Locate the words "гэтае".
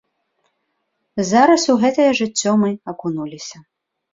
1.83-2.09